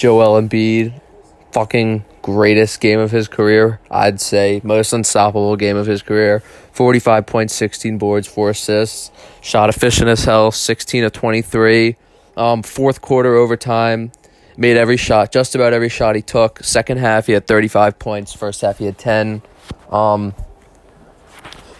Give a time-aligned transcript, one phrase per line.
[0.00, 0.98] Joel Embiid,
[1.52, 4.62] fucking greatest game of his career, I'd say.
[4.64, 6.40] Most unstoppable game of his career.
[6.72, 9.10] 45 points, 16 boards, 4 assists.
[9.42, 11.96] Shot efficient as hell, 16 of 23.
[12.34, 14.10] Um, fourth quarter overtime,
[14.56, 16.64] made every shot, just about every shot he took.
[16.64, 18.32] Second half, he had 35 points.
[18.32, 19.42] First half, he had 10.
[19.90, 20.32] Um,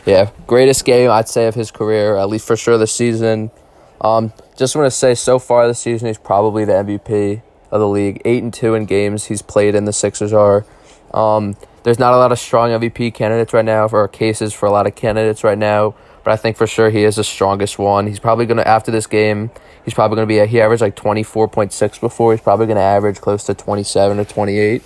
[0.04, 3.50] yeah, greatest game, I'd say, of his career, at least for sure this season.
[3.98, 7.40] Um, just want to say, so far this season, he's probably the MVP
[7.70, 8.20] of the league.
[8.24, 10.64] Eight and two in games he's played in the Sixers are.
[11.12, 14.70] Um, there's not a lot of strong MVP candidates right now, or cases for a
[14.70, 15.94] lot of candidates right now.
[16.22, 18.06] But I think for sure he is the strongest one.
[18.06, 19.50] He's probably gonna after this game,
[19.84, 22.32] he's probably gonna be a, he averaged like twenty four point six before.
[22.32, 24.82] He's probably gonna average close to twenty seven or twenty eight.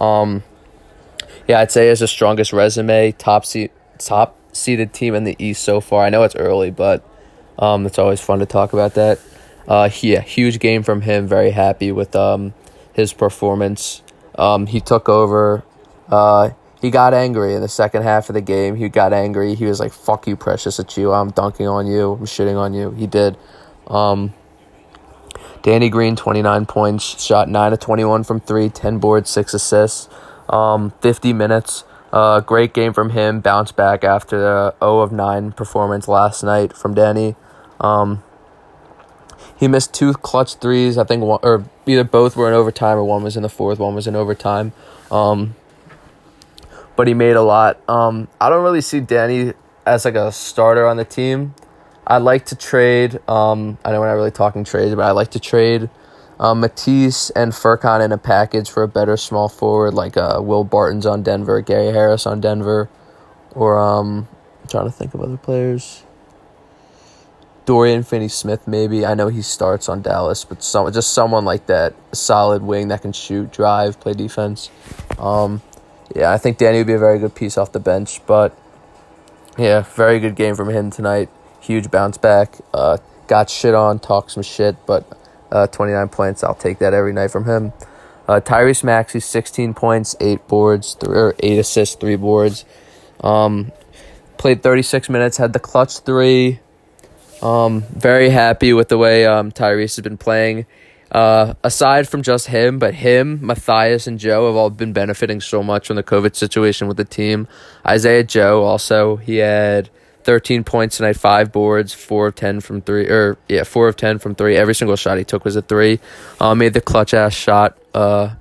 [0.00, 0.44] Um,
[1.48, 5.62] yeah, I'd say has the strongest resume, top seat, top seeded team in the East
[5.62, 6.04] so far.
[6.04, 7.04] I know it's early, but
[7.58, 9.18] um, it's always fun to talk about that.
[9.68, 11.26] Uh, yeah, huge game from him.
[11.26, 12.54] Very happy with um,
[12.92, 14.02] his performance.
[14.38, 15.64] Um, he took over.
[16.08, 18.76] Uh, he got angry in the second half of the game.
[18.76, 19.54] He got angry.
[19.54, 21.20] He was like, "Fuck you, Precious Achiuwa.
[21.20, 22.12] I'm dunking on you.
[22.12, 23.36] I'm shitting on you." He did.
[23.86, 24.34] Um,
[25.62, 30.08] Danny Green, 29 points, shot 9 of 21 from 3, 10 boards, 6 assists,
[30.48, 31.82] um, 50 minutes.
[32.12, 33.40] Uh, great game from him.
[33.40, 37.34] Bounced back after the 0 of 9 performance last night from Danny.
[37.80, 38.22] Um,
[39.56, 40.98] he missed two clutch threes.
[40.98, 43.78] I think one or either both were in overtime or one was in the fourth,
[43.78, 44.72] one was in overtime.
[45.10, 45.54] Um,
[46.94, 47.78] but he made a lot.
[47.88, 49.52] Um, I don't really see Danny
[49.84, 51.54] as like a starter on the team.
[52.06, 53.20] I like to trade.
[53.28, 55.90] Um, I know we're not really talking trades, but I like to trade
[56.38, 60.64] um, Matisse and Furkan in a package for a better small forward like uh, Will
[60.64, 62.88] Barton's on Denver, Gary Harris on Denver,
[63.52, 64.28] or um,
[64.62, 66.02] I'm trying to think of other players.
[67.66, 69.04] Dorian Finney Smith, maybe.
[69.04, 72.88] I know he starts on Dallas, but some just someone like that, a solid wing
[72.88, 74.70] that can shoot, drive, play defense.
[75.18, 75.60] Um,
[76.14, 78.24] yeah, I think Danny would be a very good piece off the bench.
[78.24, 78.56] But
[79.58, 81.28] yeah, very good game from him tonight.
[81.60, 82.54] Huge bounce back.
[82.72, 85.04] Uh, got shit on, talked some shit, but
[85.50, 86.44] uh, 29 points.
[86.44, 87.72] I'll take that every night from him.
[88.28, 92.64] Uh, Tyrese Maxey, 16 points, 8 boards, three, or 8 assists, 3 boards.
[93.20, 93.72] Um,
[94.38, 96.60] played 36 minutes, had the clutch 3
[97.42, 100.66] um, very happy with the way um, Tyrese has been playing.
[101.10, 105.62] Uh, aside from just him, but him, Mathias, and Joe have all been benefiting so
[105.62, 107.46] much from the COVID situation with the team.
[107.86, 109.88] Isaiah Joe also, he had
[110.24, 114.18] 13 points tonight, five boards, four of 10 from three, or yeah, four of 10
[114.18, 114.56] from three.
[114.56, 116.00] Every single shot he took was a three.
[116.40, 118.34] Uh, made the clutch ass shot uh,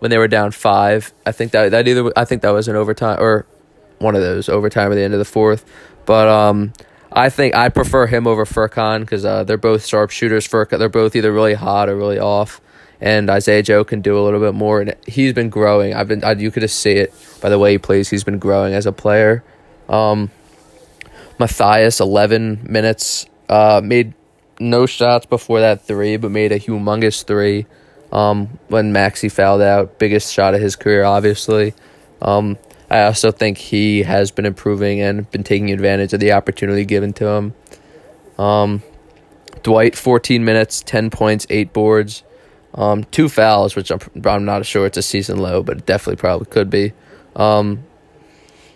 [0.00, 1.14] when they were down five.
[1.24, 3.46] I think that that either I think that was an overtime or
[3.98, 5.64] one of those overtime at the end of the fourth.
[6.04, 6.74] But um,
[7.20, 10.48] I think I prefer him over Furkan because uh, they're both sharpshooters.
[10.48, 12.62] Furkan, they're both either really hot or really off.
[12.98, 15.92] And Isaiah Joe can do a little bit more, and he's been growing.
[15.94, 18.08] I've been, I, you could just see it by the way he plays.
[18.08, 19.44] He's been growing as a player.
[19.88, 20.30] Um,
[21.38, 24.14] Mathias, eleven minutes, uh, made
[24.58, 27.66] no shots before that three, but made a humongous three
[28.12, 29.98] um, when Maxey fouled out.
[29.98, 31.74] Biggest shot of his career, obviously.
[32.22, 32.56] Um,
[32.90, 37.12] I also think he has been improving and been taking advantage of the opportunity given
[37.14, 37.54] to him.
[38.36, 38.82] Um,
[39.62, 42.24] Dwight, 14 minutes, 10 points, 8 boards,
[42.74, 46.16] um, 2 fouls, which I'm, I'm not sure it's a season low, but it definitely
[46.16, 46.92] probably could be.
[47.36, 47.84] Um,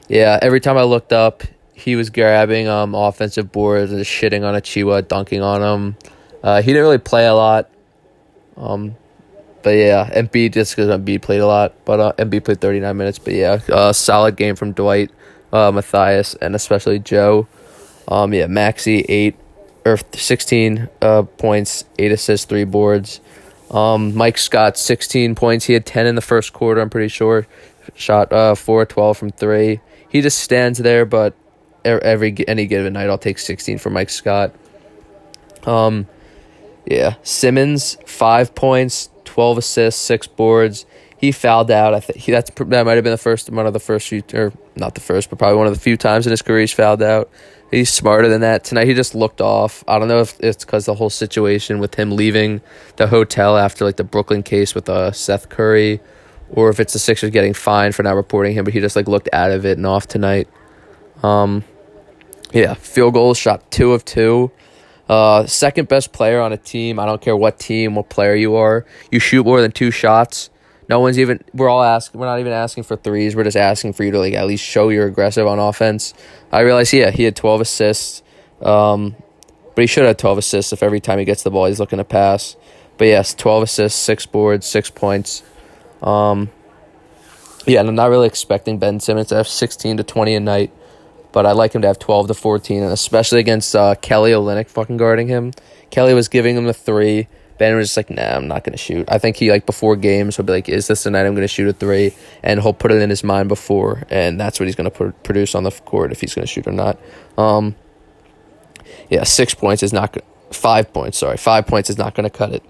[0.09, 1.43] yeah, every time I looked up,
[1.73, 5.97] he was grabbing um, offensive boards and shitting on Achiuwa, dunking on him.
[6.43, 7.69] Uh, he didn't really play a lot.
[8.57, 8.95] Um,
[9.65, 13.19] but yeah, Embiid just because Embiid played a lot, but uh, Embiid played 39 minutes.
[13.19, 15.11] But yeah, uh, solid game from Dwight,
[15.53, 17.49] uh, Mathias, and especially Joe.
[18.07, 19.37] Um, yeah, Maxey eight
[19.87, 23.21] or 16 uh, points, eight assists, three boards.
[23.71, 25.65] Um, Mike Scott 16 points.
[25.65, 26.83] He had 10 in the first quarter.
[26.83, 27.47] I'm pretty sure.
[27.95, 29.81] Shot uh, four twelve from three.
[30.09, 31.35] He just stands there, but
[31.85, 34.55] every any given night, I'll take 16 for Mike Scott.
[35.65, 36.07] Um,
[36.87, 40.87] yeah, Simmons five points, 12 assists, six boards.
[41.19, 41.93] He fouled out.
[41.93, 44.53] I think that's that might have been the first one of the first few, or
[44.77, 47.03] not the first, but probably one of the few times in his career he's fouled
[47.03, 47.29] out.
[47.73, 48.63] He's smarter than that.
[48.63, 49.83] Tonight he just looked off.
[49.89, 52.61] I don't know if it's because the whole situation with him leaving
[52.95, 56.01] the hotel after like the Brooklyn case with uh, Seth Curry,
[56.51, 58.65] or if it's the Sixers getting fined for not reporting him.
[58.65, 60.47] But he just like looked out of it and off tonight.
[61.25, 61.65] Um,
[62.53, 64.53] yeah, field goals shot two of two.
[65.09, 66.99] Uh, second best player on a team.
[66.99, 68.87] I don't care what team, what player you are.
[69.11, 70.51] You shoot more than two shots.
[70.89, 71.43] No one's even.
[71.53, 72.21] We're all asking.
[72.21, 73.35] We're not even asking for threes.
[73.37, 76.15] We're just asking for you to like at least show you're aggressive on offense.
[76.53, 78.23] I realize, yeah, he had 12 assists.
[78.61, 79.17] Um,
[79.75, 81.99] but he should have 12 assists if every time he gets the ball he's looking
[81.99, 82.57] to pass.
[82.97, 85.43] but yes, 12 assists, six boards, six points.
[86.03, 86.51] Um,
[87.67, 90.73] yeah, and I'm not really expecting Ben Simmons to have 16 to 20 a night,
[91.35, 94.69] but I'd like him to have 12 to 14, and especially against uh, Kelly Olynyk
[94.69, 95.53] fucking guarding him.
[95.91, 97.27] Kelly was giving him the three.
[97.59, 99.05] Ben was just like, nah, I'm not going to shoot.
[99.11, 101.43] I think he, like, before games, he'll be like, is this the night I'm going
[101.43, 102.15] to shoot a three?
[102.45, 105.57] And he'll put it in his mind before, and that's what he's going to produce
[105.57, 107.01] on the court if he's going to shoot or not.
[107.37, 107.75] Um,
[109.11, 110.23] yeah, six points is not good.
[110.53, 111.37] Five points, sorry.
[111.37, 112.63] Five points is not going to cut it.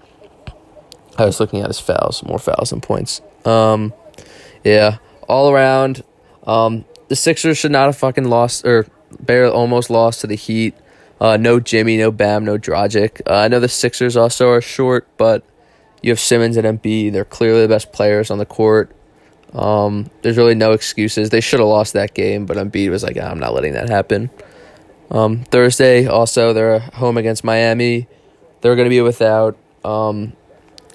[1.19, 3.21] I was looking at his fouls, more fouls than points.
[3.45, 3.93] Um,
[4.63, 4.97] yeah,
[5.29, 6.03] all around,
[6.47, 8.87] um, the Sixers should not have fucking lost or
[9.19, 10.75] barely almost lost to the Heat.
[11.19, 13.21] Uh, no Jimmy, no Bam, no Dragic.
[13.25, 15.43] Uh, I know the Sixers also are short, but
[16.01, 17.13] you have Simmons and Embiid.
[17.13, 18.91] They're clearly the best players on the court.
[19.53, 21.29] Um, there's really no excuses.
[21.29, 24.29] They should have lost that game, but Embiid was like, I'm not letting that happen.
[25.09, 28.07] Um, Thursday, also, they're home against Miami.
[28.61, 30.33] They're going to be without um,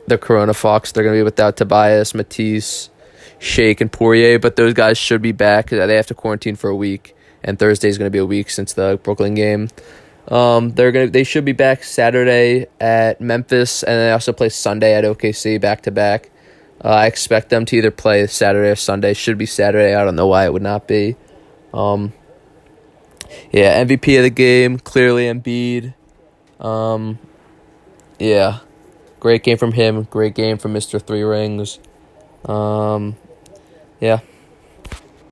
[0.07, 0.93] the Corona Fox.
[0.93, 2.91] They're going to be without Tobias, Matisse,
[3.41, 5.71] Shake, and Poirier, but those guys should be back.
[5.71, 8.51] They have to quarantine for a week, and Thursday is going to be a week
[8.51, 9.71] since the Brooklyn game.
[10.29, 14.95] Um, they're gonna they should be back Saturday at Memphis, and they also play Sunday
[14.95, 16.31] at OKC back to back.
[16.85, 19.15] Uh, I expect them to either play Saturday or Sunday.
[19.15, 19.95] Should be Saturday.
[19.95, 21.17] I don't know why it would not be.
[21.75, 22.13] Um,
[23.51, 25.95] yeah, MVP of the game clearly Embiid.
[26.61, 27.19] Um,
[28.19, 28.61] yeah,
[29.19, 30.05] great game from him.
[30.05, 31.79] Great game from Mister Three Rings.
[32.45, 33.17] Um,
[34.01, 34.21] yeah.